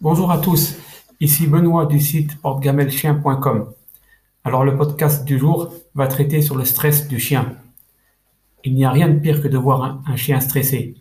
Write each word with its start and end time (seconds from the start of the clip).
Bonjour 0.00 0.30
à 0.30 0.38
tous, 0.38 0.76
ici 1.18 1.48
Benoît 1.48 1.84
du 1.84 1.98
site 1.98 2.40
portegamelchien.com. 2.40 3.72
Alors 4.44 4.62
le 4.62 4.76
podcast 4.76 5.24
du 5.24 5.40
jour 5.40 5.72
va 5.96 6.06
traiter 6.06 6.40
sur 6.40 6.56
le 6.56 6.64
stress 6.64 7.08
du 7.08 7.18
chien. 7.18 7.56
Il 8.62 8.76
n'y 8.76 8.84
a 8.84 8.92
rien 8.92 9.08
de 9.08 9.18
pire 9.18 9.42
que 9.42 9.48
de 9.48 9.58
voir 9.58 10.00
un, 10.06 10.14
chien 10.14 10.38
stressé. 10.38 10.94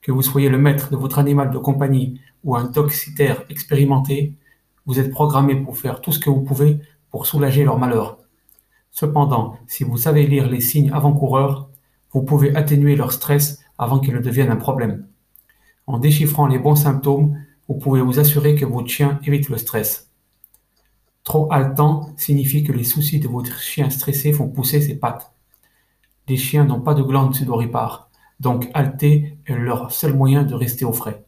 Que 0.00 0.12
vous 0.12 0.22
soyez 0.22 0.48
le 0.48 0.58
maître 0.58 0.92
de 0.92 0.96
votre 0.96 1.18
animal 1.18 1.50
de 1.50 1.58
compagnie 1.58 2.20
ou 2.44 2.54
un 2.54 2.68
toxitaire 2.68 3.42
expérimenté, 3.50 4.36
vous 4.86 5.00
êtes 5.00 5.10
programmé 5.10 5.56
pour 5.56 5.76
faire 5.76 6.00
tout 6.00 6.12
ce 6.12 6.20
que 6.20 6.30
vous 6.30 6.42
pouvez 6.42 6.78
pour 7.10 7.26
soulager 7.26 7.64
leur 7.64 7.80
malheur. 7.80 8.18
Cependant, 8.92 9.58
si 9.66 9.82
vous 9.82 9.98
savez 9.98 10.24
lire 10.24 10.48
les 10.48 10.60
signes 10.60 10.92
avant-coureurs, 10.92 11.68
vous 12.12 12.22
pouvez 12.22 12.54
atténuer 12.54 12.94
leur 12.94 13.10
stress 13.10 13.64
avant 13.76 13.98
qu'il 13.98 14.14
ne 14.14 14.20
devienne 14.20 14.52
un 14.52 14.56
problème. 14.56 15.08
En 15.88 15.98
déchiffrant 15.98 16.46
les 16.46 16.60
bons 16.60 16.76
symptômes, 16.76 17.36
vous 17.68 17.74
pouvez 17.74 18.00
vous 18.00 18.18
assurer 18.18 18.54
que 18.54 18.64
votre 18.64 18.88
chien 18.88 19.18
évite 19.24 19.48
le 19.48 19.58
stress. 19.58 20.10
Trop 21.24 21.52
haletant 21.52 22.10
signifie 22.16 22.62
que 22.62 22.72
les 22.72 22.84
soucis 22.84 23.18
de 23.18 23.28
votre 23.28 23.58
chien 23.58 23.90
stressé 23.90 24.32
font 24.32 24.48
pousser 24.48 24.80
ses 24.80 24.94
pattes. 24.96 25.32
Les 26.28 26.36
chiens 26.36 26.64
n'ont 26.64 26.80
pas 26.80 26.94
de 26.94 27.02
glandes 27.02 27.34
sudoripares, 27.34 28.10
donc 28.38 28.70
halter 28.74 29.36
est 29.46 29.56
leur 29.56 29.90
seul 29.90 30.14
moyen 30.14 30.44
de 30.44 30.54
rester 30.54 30.84
au 30.84 30.92
frais. 30.92 31.24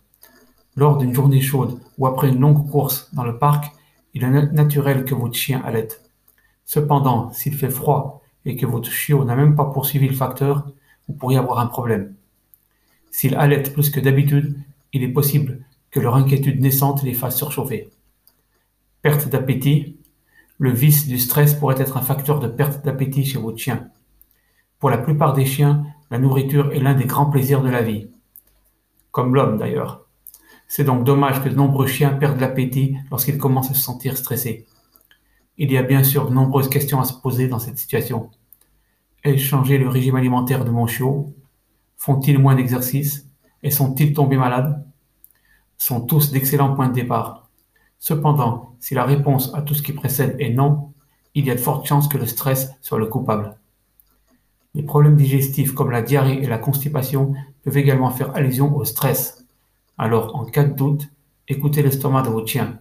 Lors 0.76 0.98
d'une 0.98 1.14
journée 1.14 1.40
chaude 1.40 1.80
ou 1.98 2.06
après 2.06 2.28
une 2.28 2.40
longue 2.40 2.70
course 2.70 3.12
dans 3.12 3.24
le 3.24 3.38
parc, 3.38 3.72
il 4.14 4.22
est 4.22 4.52
naturel 4.52 5.04
que 5.04 5.14
votre 5.14 5.34
chien 5.34 5.60
halète. 5.64 6.08
Cependant, 6.64 7.32
s'il 7.32 7.54
fait 7.54 7.70
froid 7.70 8.22
et 8.44 8.56
que 8.56 8.66
votre 8.66 8.90
chiot 8.90 9.24
n'a 9.24 9.34
même 9.34 9.56
pas 9.56 9.64
poursuivi 9.64 10.06
le 10.06 10.14
facteur, 10.14 10.70
vous 11.08 11.14
pourriez 11.14 11.38
avoir 11.38 11.58
un 11.58 11.66
problème. 11.66 12.14
S'il 13.10 13.34
halète 13.34 13.72
plus 13.72 13.90
que 13.90 14.00
d'habitude, 14.00 14.56
il 14.92 15.02
est 15.02 15.08
possible 15.08 15.64
que 15.90 16.00
leur 16.00 16.16
inquiétude 16.16 16.60
naissante 16.60 17.02
les 17.02 17.14
fasse 17.14 17.36
surchauffer. 17.36 17.90
Perte 19.02 19.28
d'appétit. 19.28 19.96
Le 20.58 20.70
vice 20.70 21.06
du 21.06 21.18
stress 21.18 21.54
pourrait 21.54 21.80
être 21.80 21.96
un 21.96 22.02
facteur 22.02 22.40
de 22.40 22.48
perte 22.48 22.84
d'appétit 22.84 23.24
chez 23.24 23.38
votre 23.38 23.58
chien. 23.58 23.90
Pour 24.78 24.90
la 24.90 24.98
plupart 24.98 25.32
des 25.32 25.46
chiens, 25.46 25.84
la 26.10 26.18
nourriture 26.18 26.72
est 26.72 26.80
l'un 26.80 26.94
des 26.94 27.04
grands 27.04 27.30
plaisirs 27.30 27.62
de 27.62 27.70
la 27.70 27.82
vie. 27.82 28.10
Comme 29.12 29.34
l'homme 29.34 29.58
d'ailleurs. 29.58 30.06
C'est 30.66 30.84
donc 30.84 31.04
dommage 31.04 31.42
que 31.42 31.48
de 31.48 31.54
nombreux 31.54 31.86
chiens 31.86 32.10
perdent 32.10 32.40
l'appétit 32.40 32.96
lorsqu'ils 33.10 33.38
commencent 33.38 33.70
à 33.70 33.74
se 33.74 33.80
sentir 33.80 34.16
stressés. 34.16 34.66
Il 35.56 35.72
y 35.72 35.78
a 35.78 35.82
bien 35.82 36.04
sûr 36.04 36.28
de 36.28 36.34
nombreuses 36.34 36.68
questions 36.68 37.00
à 37.00 37.04
se 37.04 37.14
poser 37.14 37.48
dans 37.48 37.58
cette 37.58 37.78
situation. 37.78 38.30
Ai-je 39.24 39.44
changé 39.44 39.78
le 39.78 39.88
régime 39.88 40.16
alimentaire 40.16 40.64
de 40.64 40.70
mon 40.70 40.86
chiot? 40.86 41.34
Font-ils 41.96 42.38
moins 42.38 42.54
d'exercice? 42.54 43.26
Et 43.62 43.70
sont-ils 43.70 44.12
tombés 44.12 44.36
malades? 44.36 44.84
Sont 45.78 46.02
tous 46.02 46.32
d'excellents 46.32 46.74
points 46.74 46.88
de 46.88 46.94
départ. 46.94 47.48
Cependant, 47.98 48.74
si 48.80 48.94
la 48.94 49.04
réponse 49.04 49.54
à 49.54 49.62
tout 49.62 49.74
ce 49.74 49.82
qui 49.82 49.92
précède 49.92 50.36
est 50.38 50.50
non, 50.50 50.92
il 51.34 51.46
y 51.46 51.50
a 51.50 51.54
de 51.54 51.60
fortes 51.60 51.86
chances 51.86 52.08
que 52.08 52.18
le 52.18 52.26
stress 52.26 52.70
soit 52.82 52.98
le 52.98 53.06
coupable. 53.06 53.56
Les 54.74 54.82
problèmes 54.82 55.16
digestifs 55.16 55.72
comme 55.72 55.90
la 55.90 56.02
diarrhée 56.02 56.42
et 56.42 56.46
la 56.46 56.58
constipation 56.58 57.34
peuvent 57.62 57.76
également 57.76 58.10
faire 58.10 58.34
allusion 58.36 58.76
au 58.76 58.84
stress. 58.84 59.46
Alors, 59.96 60.36
en 60.36 60.44
cas 60.44 60.64
de 60.64 60.74
doute, 60.74 61.08
écoutez 61.46 61.82
l'estomac 61.82 62.22
de 62.22 62.28
votre 62.28 62.48
chien. 62.48 62.80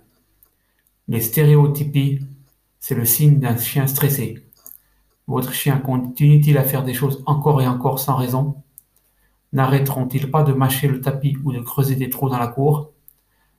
Les 1.08 1.22
stéréotypies, 1.22 2.20
c'est 2.80 2.95
le 2.95 3.06
signe 3.06 3.40
d'un 3.40 3.58
chien 3.58 3.88
stressé. 3.88 4.44
Votre 5.28 5.53
chien 5.53 5.78
continue-t-il 5.78 6.58
à 6.58 6.64
faire 6.64 6.84
des 6.84 6.94
choses 6.94 7.23
encore 7.25 7.62
et 7.62 7.68
encore 7.68 8.00
sans 8.00 8.16
raison? 8.16 8.56
N'arrêteront-ils 9.53 10.30
pas 10.30 10.44
de 10.44 10.53
mâcher 10.53 10.88
le 10.88 11.02
tapis 11.02 11.38
ou 11.44 11.53
de 11.53 11.59
creuser 11.59 11.95
des 11.95 12.09
trous 12.09 12.30
dans 12.30 12.40
la 12.40 12.48
cour? 12.48 12.92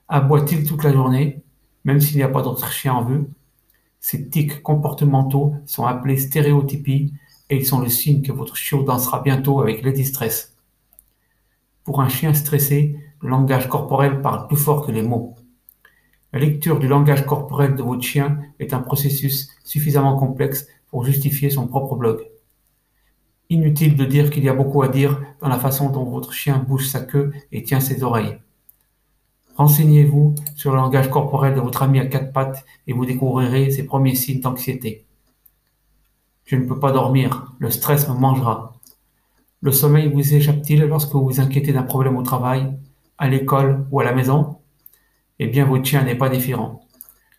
Aboie-t-il 0.08 0.66
toute 0.66 0.84
la 0.84 0.92
journée, 0.92 1.42
même 1.84 2.00
s'il 2.00 2.16
n'y 2.16 2.22
a 2.22 2.28
pas 2.28 2.42
d'autre 2.42 2.70
chien 2.70 2.94
en 2.94 3.04
vue? 3.04 3.26
Ces 4.00 4.28
tics 4.28 4.62
comportementaux 4.62 5.54
sont 5.66 5.84
appelés 5.84 6.18
stéréotypies 6.18 7.14
et 7.50 7.56
ils 7.56 7.66
sont 7.66 7.80
le 7.80 7.88
signe 7.88 8.22
que 8.22 8.32
votre 8.32 8.56
chiot 8.56 8.82
dansera 8.82 9.20
bientôt 9.20 9.60
avec 9.60 9.82
les 9.82 9.92
distress. 9.92 10.54
Pour 11.84 12.00
un 12.02 12.08
chien 12.08 12.34
stressé, 12.34 12.96
le 13.22 13.30
langage 13.30 13.68
corporel 13.68 14.20
parle 14.20 14.46
plus 14.46 14.56
fort 14.56 14.86
que 14.86 14.92
les 14.92 15.02
mots. 15.02 15.34
La 16.32 16.38
lecture 16.38 16.78
du 16.78 16.86
langage 16.86 17.24
corporel 17.24 17.74
de 17.74 17.82
votre 17.82 18.02
chien 18.02 18.38
est 18.58 18.74
un 18.74 18.80
processus 18.80 19.48
suffisamment 19.64 20.16
complexe 20.16 20.66
pour 20.90 21.04
justifier 21.04 21.48
son 21.48 21.66
propre 21.66 21.96
blog. 21.96 22.26
Inutile 23.50 23.96
de 23.96 24.04
dire 24.04 24.30
qu'il 24.30 24.44
y 24.44 24.48
a 24.50 24.54
beaucoup 24.54 24.82
à 24.82 24.88
dire 24.88 25.22
dans 25.40 25.48
la 25.48 25.58
façon 25.58 25.88
dont 25.88 26.04
votre 26.04 26.34
chien 26.34 26.58
bouge 26.58 26.86
sa 26.86 27.00
queue 27.00 27.32
et 27.50 27.62
tient 27.62 27.80
ses 27.80 28.02
oreilles. 28.02 28.36
Renseignez-vous 29.56 30.34
sur 30.54 30.72
le 30.72 30.76
langage 30.76 31.08
corporel 31.08 31.54
de 31.54 31.60
votre 31.60 31.82
ami 31.82 31.98
à 31.98 32.06
quatre 32.06 32.32
pattes 32.32 32.66
et 32.86 32.92
vous 32.92 33.06
découvrirez 33.06 33.70
ses 33.70 33.86
premiers 33.86 34.14
signes 34.14 34.40
d'anxiété. 34.40 35.06
Je 36.44 36.56
ne 36.56 36.66
peux 36.66 36.78
pas 36.78 36.92
dormir, 36.92 37.54
le 37.58 37.70
stress 37.70 38.06
me 38.08 38.14
mangera. 38.14 38.74
Le 39.62 39.72
sommeil 39.72 40.12
vous 40.12 40.34
échappe-t-il 40.34 40.82
lorsque 40.82 41.12
vous 41.12 41.24
vous 41.24 41.40
inquiétez 41.40 41.72
d'un 41.72 41.82
problème 41.82 42.18
au 42.18 42.22
travail, 42.22 42.76
à 43.16 43.28
l'école 43.28 43.86
ou 43.90 43.98
à 44.00 44.04
la 44.04 44.12
maison? 44.12 44.58
Eh 45.38 45.46
bien, 45.46 45.64
votre 45.64 45.84
chien 45.84 46.04
n'est 46.04 46.18
pas 46.18 46.28
différent. 46.28 46.80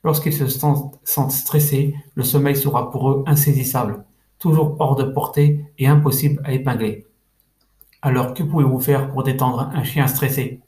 Lorsqu'ils 0.03 0.33
se 0.33 0.47
sentent 0.47 1.31
stressés, 1.31 1.93
le 2.15 2.23
sommeil 2.23 2.55
sera 2.55 2.89
pour 2.89 3.11
eux 3.11 3.23
insaisissable 3.27 4.05
toujours 4.39 4.77
hors 4.79 4.95
de 4.95 5.03
portée 5.03 5.65
et 5.77 5.87
impossible 5.87 6.41
à 6.45 6.53
épingler. 6.53 7.05
Alors 8.01 8.33
que 8.33 8.43
pouvez-vous 8.43 8.79
faire 8.79 9.11
pour 9.11 9.23
détendre 9.23 9.69
un 9.73 9.83
chien 9.83 10.07
stressé? 10.07 10.61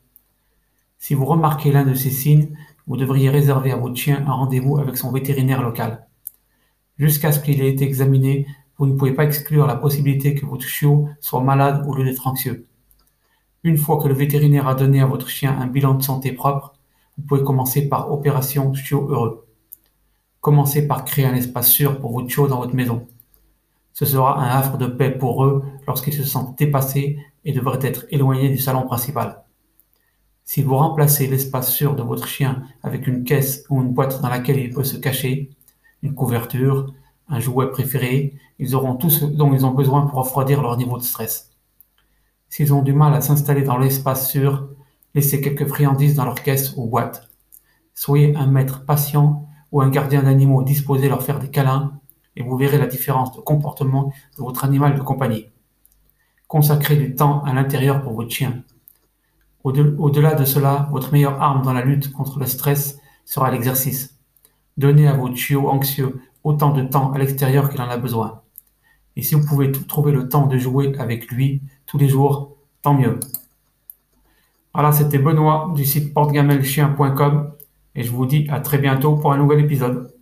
Si 0.99 1.15
vous 1.15 1.25
remarquez 1.25 1.71
l'un 1.71 1.85
de 1.85 1.93
ces 1.93 2.11
signes, 2.11 2.55
vous 2.85 2.97
devriez 2.97 3.29
réserver 3.29 3.71
à 3.71 3.77
votre 3.77 3.95
chien 3.95 4.23
un 4.27 4.33
rendez-vous 4.33 4.77
avec 4.77 4.97
son 4.97 5.11
vétérinaire 5.11 5.61
local. 5.61 6.05
Jusqu'à 6.97 7.31
ce 7.31 7.39
qu'il 7.39 7.61
ait 7.61 7.69
été 7.69 7.85
examiné, 7.85 8.45
vous 8.77 8.85
ne 8.85 8.95
pouvez 8.95 9.13
pas 9.13 9.23
exclure 9.23 9.65
la 9.65 9.75
possibilité 9.75 10.35
que 10.35 10.45
votre 10.45 10.65
chiot 10.65 11.07
soit 11.19 11.41
malade 11.41 11.85
au 11.87 11.95
lieu 11.95 12.03
d'être 12.03 12.27
anxieux. 12.27 12.67
Une 13.63 13.77
fois 13.77 14.01
que 14.01 14.07
le 14.07 14.13
vétérinaire 14.13 14.67
a 14.67 14.75
donné 14.75 15.01
à 15.01 15.05
votre 15.05 15.29
chien 15.29 15.57
un 15.57 15.67
bilan 15.67 15.93
de 15.93 16.03
santé 16.03 16.31
propre, 16.31 16.73
vous 17.17 17.23
pouvez 17.23 17.43
commencer 17.43 17.87
par 17.87 18.11
opération 18.11 18.73
chiot 18.73 19.07
heureux. 19.09 19.47
Commencez 20.41 20.87
par 20.87 21.05
créer 21.05 21.25
un 21.25 21.35
espace 21.35 21.69
sûr 21.69 21.99
pour 21.99 22.11
votre 22.11 22.27
chiot 22.27 22.47
dans 22.47 22.59
votre 22.59 22.75
maison. 22.75 23.07
Ce 23.93 24.05
sera 24.05 24.39
un 24.39 24.47
havre 24.47 24.77
de 24.77 24.87
paix 24.87 25.11
pour 25.11 25.43
eux 25.45 25.63
lorsqu'ils 25.87 26.13
se 26.13 26.23
sentent 26.23 26.57
dépassés 26.57 27.17
et 27.43 27.51
devraient 27.51 27.79
être 27.81 28.05
éloignés 28.09 28.49
du 28.49 28.57
salon 28.57 28.83
principal. 28.83 29.43
Si 30.43 30.63
vous 30.63 30.75
remplacez 30.75 31.27
l'espace 31.27 31.71
sûr 31.71 31.95
de 31.95 32.03
votre 32.03 32.27
chien 32.27 32.63
avec 32.83 33.07
une 33.07 33.23
caisse 33.23 33.65
ou 33.69 33.81
une 33.81 33.93
boîte 33.93 34.21
dans 34.21 34.29
laquelle 34.29 34.59
il 34.59 34.73
peut 34.73 34.83
se 34.83 34.97
cacher, 34.97 35.51
une 36.03 36.13
couverture, 36.13 36.93
un 37.29 37.39
jouet 37.39 37.71
préféré, 37.71 38.35
ils 38.59 38.75
auront 38.75 38.95
tout 38.95 39.09
ce 39.09 39.25
dont 39.25 39.53
ils 39.53 39.65
ont 39.65 39.71
besoin 39.71 40.05
pour 40.05 40.19
refroidir 40.19 40.61
leur 40.61 40.77
niveau 40.77 40.97
de 40.97 41.03
stress. 41.03 41.51
S'ils 42.49 42.73
ont 42.73 42.81
du 42.81 42.91
mal 42.93 43.13
à 43.13 43.21
s'installer 43.21 43.61
dans 43.61 43.77
l'espace 43.77 44.29
sûr, 44.29 44.67
laissez 45.15 45.39
quelques 45.39 45.67
friandises 45.67 46.15
dans 46.15 46.25
leur 46.25 46.43
caisse 46.43 46.73
ou 46.75 46.85
boîte. 46.85 47.29
Soyez 47.95 48.35
un 48.35 48.47
maître 48.47 48.83
patient 48.85 49.47
ou 49.71 49.81
un 49.81 49.89
gardien 49.89 50.23
d'animaux 50.23 50.63
disposé 50.63 51.05
à 51.05 51.09
leur 51.09 51.23
faire 51.23 51.39
des 51.39 51.49
câlins 51.49 52.00
et 52.35 52.43
vous 52.43 52.57
verrez 52.57 52.77
la 52.77 52.87
différence 52.87 53.35
de 53.35 53.41
comportement 53.41 54.13
de 54.37 54.43
votre 54.43 54.63
animal 54.63 54.95
de 54.95 55.01
compagnie. 55.01 55.47
Consacrez 56.47 56.95
du 56.95 57.15
temps 57.15 57.43
à 57.43 57.53
l'intérieur 57.53 58.01
pour 58.01 58.13
votre 58.13 58.31
chien. 58.31 58.63
Au-delà 59.63 60.33
de 60.33 60.45
cela, 60.45 60.89
votre 60.91 61.11
meilleure 61.11 61.41
arme 61.41 61.61
dans 61.61 61.73
la 61.73 61.85
lutte 61.85 62.11
contre 62.11 62.39
le 62.39 62.45
stress 62.45 62.99
sera 63.25 63.51
l'exercice. 63.51 64.17
Donnez 64.77 65.07
à 65.07 65.13
votre 65.13 65.35
chiot 65.35 65.69
anxieux 65.69 66.19
autant 66.43 66.71
de 66.71 66.83
temps 66.83 67.11
à 67.11 67.19
l'extérieur 67.19 67.69
qu'il 67.69 67.81
en 67.81 67.89
a 67.89 67.97
besoin. 67.97 68.41
Et 69.15 69.21
si 69.21 69.35
vous 69.35 69.45
pouvez 69.45 69.71
trouver 69.71 70.11
le 70.11 70.29
temps 70.29 70.47
de 70.47 70.57
jouer 70.57 70.97
avec 70.97 71.27
lui 71.27 71.61
tous 71.85 71.97
les 71.97 72.07
jours, 72.07 72.55
tant 72.81 72.93
mieux. 72.93 73.19
Voilà, 74.73 74.91
c'était 74.91 75.19
Benoît 75.19 75.71
du 75.75 75.85
site 75.85 76.13
portegamelchien.com 76.13 77.51
et 77.95 78.03
je 78.03 78.11
vous 78.11 78.25
dis 78.25 78.47
à 78.49 78.61
très 78.61 78.77
bientôt 78.77 79.15
pour 79.15 79.33
un 79.33 79.37
nouvel 79.37 79.59
épisode. 79.59 80.13